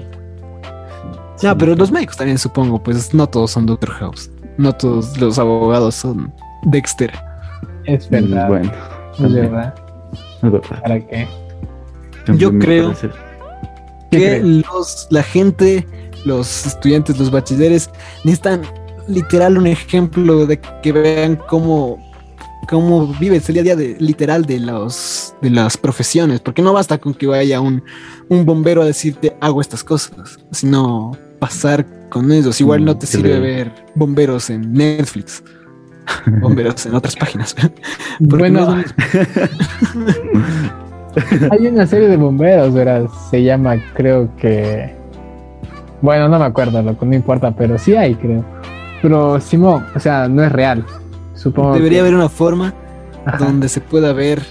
[1.38, 1.48] Sí.
[1.58, 4.30] pero los médicos también supongo, pues no todos son Doctor House.
[4.58, 7.12] No todos los abogados son Dexter.
[7.86, 8.72] Es Mm, verdad, Bueno,
[9.20, 9.74] es verdad.
[10.44, 10.82] es verdad.
[10.82, 11.28] ¿Para qué?
[12.36, 13.10] Yo creo- parece-
[14.12, 15.88] ¿Qué Que los, la gente,
[16.26, 17.90] los estudiantes, los bachilleres,
[18.26, 18.62] necesitan
[19.08, 21.98] literal un ejemplo de que vean cómo,
[22.70, 26.72] cómo vives el día a día de, literal de los de las profesiones, porque no
[26.74, 27.82] basta con que vaya un,
[28.30, 32.60] un bombero a decirte hago estas cosas, sino pasar con ellos.
[32.62, 33.40] Igual no te Mm, sirve creo.
[33.40, 35.44] ver bomberos en Netflix,
[36.42, 37.56] bomberos en otras páginas.
[38.20, 38.78] Bueno, no.
[41.52, 43.08] Hay una serie de bomberos, ¿verdad?
[43.32, 44.96] Se llama, creo que.
[46.02, 48.46] Bueno, no me acuerdo, loco, no importa, pero sí hay, creo.
[49.02, 50.86] Pero Simón, o sea, no es real.
[51.40, 51.74] Supongo.
[51.74, 52.74] debería que- haber una forma
[53.26, 53.38] Ajá.
[53.46, 54.42] donde se pueda ver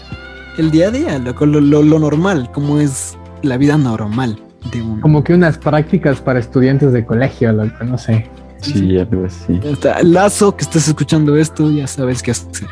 [0.56, 4.40] el día a día, lo, lo, lo- lo normal, cómo es la vida normal
[4.72, 4.82] de.
[5.00, 8.26] Como que unas prácticas para estudiantes de colegio, loco, no sé.
[8.60, 9.60] Sí, algo así.
[9.62, 10.02] Está.
[10.02, 12.66] Lazo, que estés escuchando esto, ya sabes qué hacer.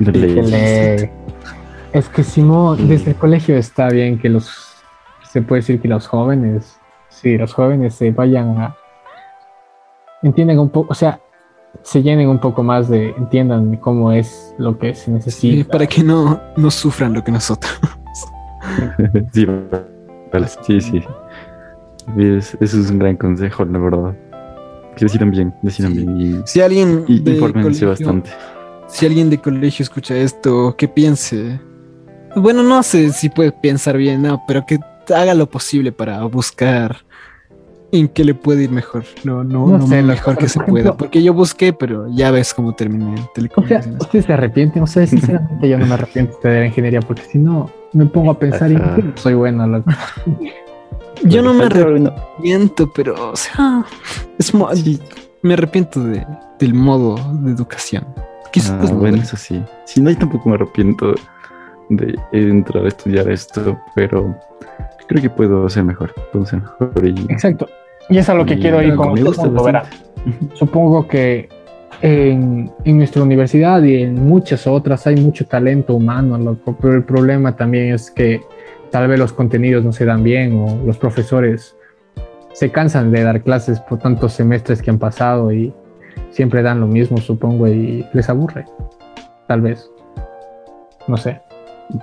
[0.00, 0.34] De ley.
[0.34, 1.12] Que le-
[1.92, 4.50] Es que Simón, desde el colegio está bien que los.
[5.30, 6.76] Se puede decir que los jóvenes.
[7.08, 8.74] Sí, los jóvenes se vayan a.
[10.22, 11.20] Entiendan un poco, o sea,
[11.82, 13.10] se llenen un poco más de.
[13.18, 15.70] Entiendan cómo es lo que se Sí, necesita.
[15.72, 17.72] para que no, no sufran lo que nosotros.
[19.32, 19.46] sí,
[20.32, 21.02] vale, sí, sí.
[22.18, 24.16] Es- eso es un gran consejo, la verdad.
[24.96, 25.98] Que decidan bien, decidan Sí.
[26.06, 28.30] bien y, Si alguien y de colegio- bastante.
[28.86, 31.60] si alguien de colegio escucha esto, que piense.
[32.36, 34.78] Bueno, no sé si puede pensar bien, no, pero que
[35.14, 36.96] haga lo posible para buscar
[37.98, 39.04] en qué le puede ir mejor.
[39.22, 40.96] No, no, No no sé, mejor que se pueda.
[40.96, 44.00] Porque yo busqué, pero ya ves cómo terminé en O sea, telecomunicaciones.
[44.00, 47.38] ustedes se arrepienten, o sea, sinceramente yo no me arrepiento de estudiar ingeniería porque si
[47.38, 48.78] no me pongo a pensar y
[49.14, 49.90] soy bueno, loco.
[51.24, 53.84] yo no me arrepiento, pero, o sea,
[54.38, 54.52] es
[55.42, 56.26] me arrepiento de,
[56.58, 58.04] del modo de educación.
[58.52, 59.62] Quizás Ah, no, bueno, eso sí.
[59.84, 61.14] Sí, no, yo tampoco me arrepiento
[61.90, 64.34] de entrar a estudiar esto, pero
[65.06, 66.14] creo que puedo hacer mejor.
[66.32, 67.68] Puedo hacer mejor y, Exacto.
[68.08, 69.72] Y es a lo que y quiero ir con este punto.
[70.54, 71.48] Supongo que
[72.02, 77.04] en, en nuestra universidad y en muchas otras hay mucho talento humano, loco, pero el
[77.04, 78.40] problema también es que
[78.90, 81.76] tal vez los contenidos no se dan bien o los profesores
[82.52, 85.74] se cansan de dar clases por tantos semestres que han pasado y
[86.30, 88.64] siempre dan lo mismo, supongo, y les aburre.
[89.48, 89.90] Tal vez.
[91.06, 91.40] No sé.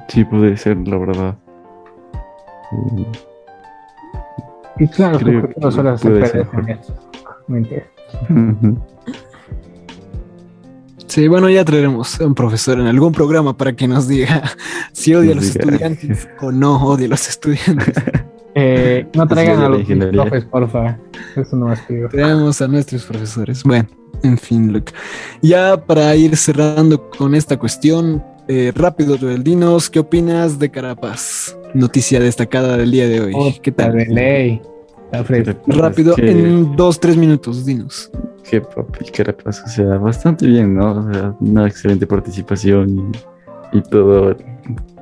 [0.10, 1.36] Sí, puede ser, la verdad.
[2.98, 3.31] Y-
[4.80, 5.74] Y claro, Creo no que mejor.
[6.00, 6.48] semestres.
[7.48, 7.84] Mentira.
[8.30, 8.78] Ujú.
[11.08, 14.44] Sí, bueno, ya traeremos a un profesor en algún programa para que nos diga
[14.94, 15.66] si odia a los diga.
[15.66, 17.96] estudiantes o no odia a los estudiantes.
[18.54, 20.98] Eh, no Así traigan a los profes, porfa.
[21.38, 22.10] Eso no más pido.
[22.10, 23.64] Traemos a nuestros profesores.
[23.64, 23.88] Bueno,
[24.24, 24.92] en fin, Luke.
[25.42, 28.22] Ya para ir cerrando con esta cuestión,
[28.54, 31.58] eh, rápido, Joel, dinos, ¿qué opinas de Carapaz?
[31.74, 33.34] Noticia destacada del día de hoy.
[33.62, 33.98] ¿Qué Puta tal?
[33.98, 34.62] de ley.
[35.68, 38.12] Rápido, que- en dos, tres minutos, dinos.
[38.50, 41.00] Qué papi, qué rapaz, o sea, bastante bien, ¿no?
[41.00, 43.12] O sea, una excelente participación
[43.74, 44.36] y, y todo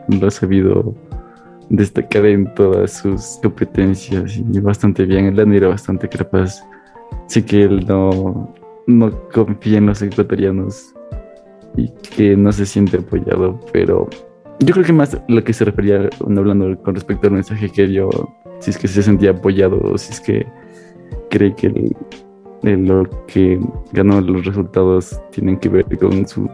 [0.07, 0.93] lo ha sabido
[1.69, 5.25] destacar en todas sus competencias y bastante bien.
[5.25, 6.63] Él admiro bastante capaz.
[7.27, 8.53] Sé que él no,
[8.87, 10.93] no confía en los ecuatorianos
[11.77, 14.07] y que no se siente apoyado, pero
[14.59, 18.09] yo creo que más lo que se refería, hablando con respecto al mensaje que dio,
[18.59, 20.45] si es que se sentía apoyado o si es que
[21.29, 21.95] cree que el-
[22.61, 23.57] de lo que
[23.93, 26.49] ganó los resultados tienen que ver con su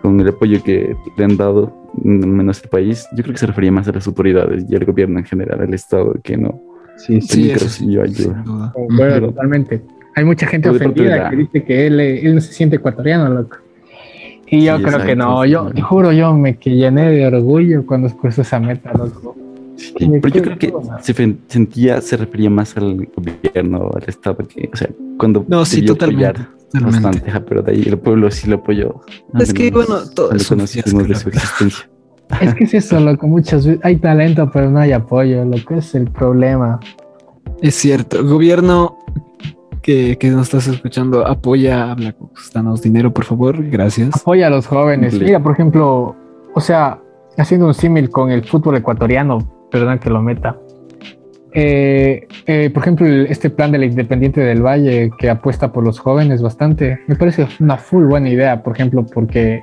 [0.00, 1.72] con el apoyo que le han dado
[2.02, 5.18] menos el país, yo creo que se refería más a las autoridades y al gobierno
[5.20, 6.60] en general, al Estado, que no.
[6.96, 8.42] Sí, Sí, eso sí, yo ayuda.
[8.44, 9.82] Bueno, Pero- totalmente.
[10.16, 13.56] Hay mucha gente ofendida que dice que él, él no se siente ecuatoriano, loco.
[14.52, 17.86] Y yo Sí, creo que no, yo te juro, yo me que llené de orgullo
[17.86, 19.34] cuando puse esa meta, loco.
[19.76, 24.68] Sí, pero yo creo que se sentía, se refería más al gobierno, al Estado, que,
[24.70, 26.42] o sea, cuando No, sí, totalmente.
[26.74, 29.00] bastante, pero de ahí el pueblo sí lo apoyó.
[29.40, 31.90] Es que, menos bueno, todo cuando es un conocimos de su existencia.
[32.42, 35.78] Es que es eso, loco, muchas veces hay talento, pero no hay apoyo, lo que
[35.78, 36.78] es el problema.
[37.62, 38.22] Es cierto.
[38.22, 38.98] Gobierno
[39.82, 42.52] que, que nos estás escuchando, apoya a Black Box.
[42.54, 43.62] Danos dinero, por favor.
[43.68, 44.10] Gracias.
[44.14, 45.20] Apoya a los jóvenes.
[45.20, 46.16] Mira, por ejemplo,
[46.54, 47.00] o sea,
[47.36, 50.56] haciendo un símil con el fútbol ecuatoriano, perdón que lo meta.
[51.54, 56.40] Eh, eh, por ejemplo, este plan del Independiente del Valle que apuesta por los jóvenes
[56.40, 59.62] bastante, me parece una full buena idea, por ejemplo, porque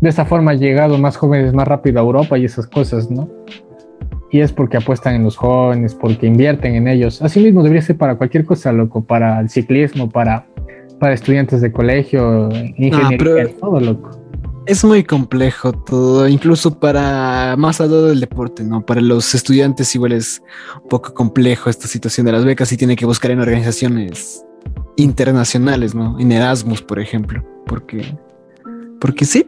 [0.00, 3.28] de esa forma han llegado más jóvenes más rápido a Europa y esas cosas, ¿no?
[4.30, 7.22] Y es porque apuestan en los jóvenes, porque invierten en ellos.
[7.22, 10.46] Asimismo, debería ser para cualquier cosa, loco, para el ciclismo, para,
[10.98, 14.10] para estudiantes de colegio, ingeniería, todo, loco.
[14.66, 18.84] Es muy complejo todo, incluso para más allá del deporte, ¿no?
[18.84, 20.42] Para los estudiantes igual es
[20.82, 24.44] un poco complejo esta situación de las becas y tiene que buscar en organizaciones
[24.96, 26.20] internacionales, ¿no?
[26.20, 28.14] En Erasmus, por ejemplo, porque,
[29.00, 29.46] porque sí,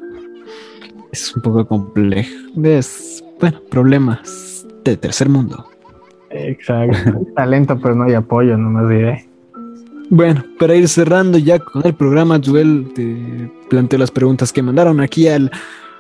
[1.13, 2.31] es un poco complejo.
[2.63, 4.50] Es, bueno, problemas
[4.85, 5.67] de tercer mundo.
[6.31, 7.27] Exacto.
[7.37, 9.27] Talento, pero no hay apoyo, nomás diré.
[10.09, 15.01] Bueno, para ir cerrando ya con el programa, Joel te planteo las preguntas que mandaron
[15.01, 15.51] aquí al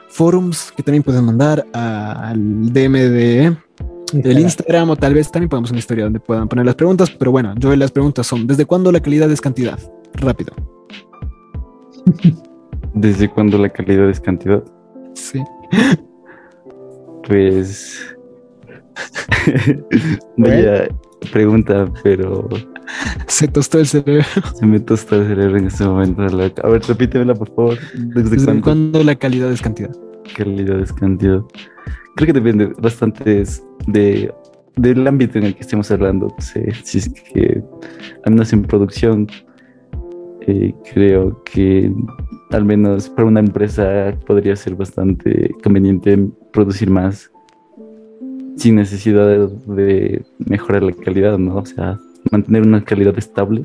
[0.08, 3.56] forums, que también pueden mandar al DM de
[4.12, 7.30] del Instagram o tal vez también podemos una historia donde puedan poner las preguntas, pero
[7.30, 9.78] bueno, Joel, las preguntas son, ¿desde cuándo la calidad es cantidad?
[10.14, 10.52] Rápido.
[12.94, 14.64] ¿Desde cuándo la calidad es cantidad?
[15.14, 15.42] Sí.
[17.26, 18.16] Pues.
[20.36, 20.88] Vaya
[21.32, 22.48] pregunta, pero
[23.26, 24.24] Se tostó el cerebro.
[24.58, 26.22] se me tosta el cerebro en este momento.
[26.22, 27.78] A ver, repítemela, por favor.
[27.94, 29.90] ¿Desde, ¿Desde cuándo cuándo la calidad es cantidad?
[30.36, 31.42] calidad es cantidad?
[32.16, 33.44] Creo que depende bastante
[33.86, 34.32] de,
[34.76, 36.34] del ámbito en el que estemos hablando.
[36.38, 37.62] Si es que,
[38.24, 39.26] al menos en producción,
[40.42, 41.92] eh, creo que
[42.50, 46.18] al menos para una empresa podría ser bastante conveniente
[46.52, 47.30] producir más
[48.56, 51.56] sin necesidad de, de mejorar la calidad, ¿no?
[51.56, 51.98] O sea,
[52.30, 53.64] mantener una calidad estable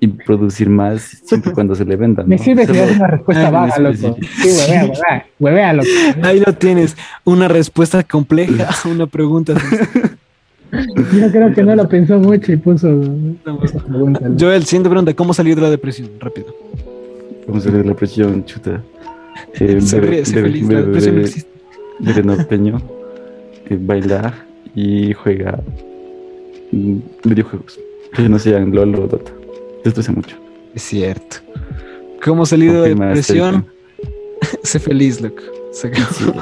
[0.00, 2.22] y producir más siempre y cuando se le venda.
[2.24, 2.28] ¿no?
[2.28, 4.16] Me sirve que Solo- das una respuesta Ay, vaga, loco.
[4.20, 5.88] Sí, huevea, huevea, huevea, loco.
[6.22, 9.54] Ahí lo tienes, una respuesta compleja a una pregunta.
[10.72, 12.88] Yo creo que no lo pensó mucho y puso
[13.44, 14.20] pregunta.
[14.28, 14.36] loco.
[14.40, 16.10] Joel, siguiente pregunta, ¿cómo salir de la depresión?
[16.18, 16.46] Rápido.
[17.46, 18.82] Vamos a ver la presión, chuta.
[19.54, 21.50] Eh, Se bebe- ríe, se bebe- feliz, la bebe- depresión no existe.
[22.00, 22.82] bebe norteño,
[23.72, 24.34] eh, baila
[24.74, 25.58] y juega
[27.24, 27.78] videojuegos.
[28.14, 29.32] Que no sean LOL o Dota.
[29.84, 30.36] Esto hace mucho.
[30.74, 31.36] Es cierto.
[32.24, 33.66] ¿Cómo salir de depresión?
[34.62, 35.42] sé feliz, loco.
[35.72, 36.32] Sé que- Sí, sí.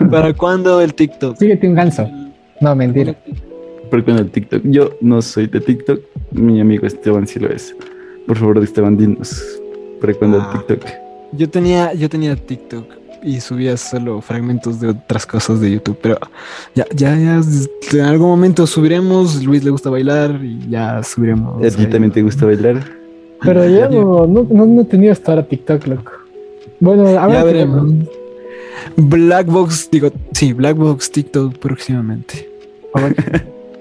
[0.10, 1.36] ¿Para cuándo el TikTok?
[1.36, 2.08] Síguete un ganso.
[2.60, 3.16] No, mentira.
[3.90, 4.62] Pero con el TikTok.
[4.64, 6.00] Yo no soy de TikTok.
[6.32, 7.74] Mi amigo Esteban sí lo es.
[8.26, 9.42] Por favor, Esteban, dinos.
[10.00, 10.52] ¿Para cuándo Ah.
[10.54, 10.90] el TikTok?
[11.32, 12.84] Yo tenía, yo tenía TikTok
[13.22, 16.18] y subía solo fragmentos de otras cosas de YouTube, pero
[16.74, 17.40] ya, ya, ya,
[17.92, 19.42] en algún momento subiremos.
[19.44, 21.64] Luis le gusta bailar y ya subiremos.
[21.64, 22.82] ¿A ti también te gusta bailar?
[23.42, 26.12] Pero yo no, no, no, no he tenido hasta ahora TikTok, loco.
[26.80, 27.44] Bueno, a Ya ver.
[27.44, 27.92] veremos.
[28.96, 32.48] Blackbox, digo, sí, Blackbox TikTok próximamente.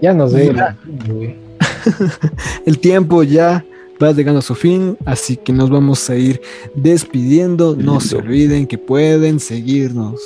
[0.02, 0.54] Ya no sé.
[0.56, 0.78] Ya.
[1.08, 1.36] güey.
[2.66, 3.64] El tiempo ya
[4.02, 6.42] va llegando a su fin, así que nos vamos a ir
[6.76, 7.76] despidiendo.
[7.76, 10.20] No se olviden que pueden seguirnos.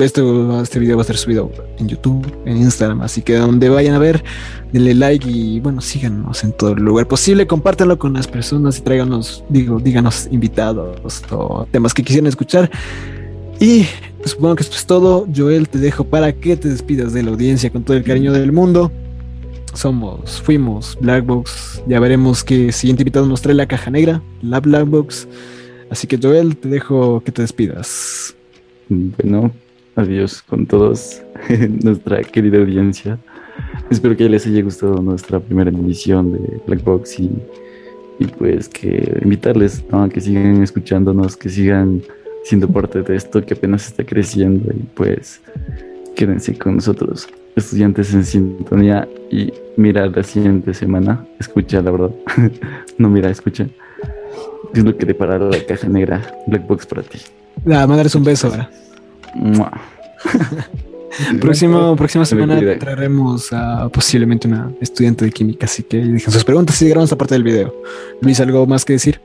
[0.00, 3.94] Esto, este video va a estar subido en YouTube, en Instagram, así que donde vayan
[3.94, 4.24] a ver,
[4.72, 7.46] denle like y bueno, síganos en todo el lugar posible.
[7.46, 12.70] Compártanlo con las personas y tráiganos, digo, díganos invitados o temas que quisieran escuchar.
[13.60, 13.86] Y
[14.24, 15.26] supongo que esto es todo.
[15.34, 18.52] Joel, te dejo para que te despidas de la audiencia con todo el cariño del
[18.52, 18.90] mundo
[19.74, 21.82] somos, fuimos Blackbox.
[21.86, 25.28] Ya veremos qué siguiente invitado nos trae la caja negra, la Blackbox.
[25.90, 28.34] Así que Joel, te dejo que te despidas.
[28.88, 29.52] Bueno,
[29.96, 31.22] adiós con todos,
[31.82, 33.18] nuestra querida audiencia.
[33.90, 37.30] Espero que les haya gustado nuestra primera emisión de Black Box y,
[38.18, 42.02] y pues que invitarles a que sigan escuchándonos, que sigan
[42.44, 45.40] siendo parte de esto que apenas está creciendo y pues
[46.16, 52.10] quédense con nosotros, estudiantes en sintonía y mira la siguiente semana, escucha la verdad,
[52.98, 53.66] no mira, escucha.
[54.72, 57.18] ¿Qué es lo que depara la caja negra Black Box para ti?
[57.64, 58.70] La mandarles un beso ahora.
[61.40, 66.80] Próximo, próxima semana traeremos a posiblemente una estudiante de química, así que dejen sus preguntas
[66.80, 67.74] y grabamos esta parte del video.
[68.22, 69.20] Luis, ¿algo más que decir?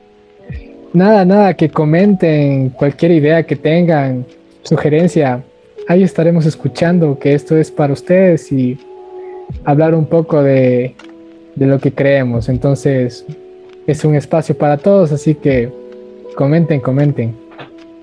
[0.92, 4.26] Nada, nada, que comenten cualquier idea que tengan,
[4.62, 5.42] sugerencia.
[5.88, 8.78] Ahí estaremos escuchando que esto es para ustedes y
[9.64, 10.94] hablar un poco de,
[11.54, 12.50] de lo que creemos.
[12.50, 13.24] Entonces,
[13.86, 15.72] es un espacio para todos, así que
[16.36, 17.34] comenten, comenten.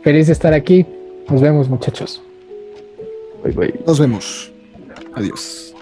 [0.01, 0.83] Feliz de estar aquí.
[1.29, 2.23] Nos vemos, muchachos.
[3.43, 3.73] Bye, bye.
[3.85, 4.51] Nos vemos.
[5.13, 5.75] Adiós.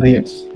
[0.00, 0.48] Adiós.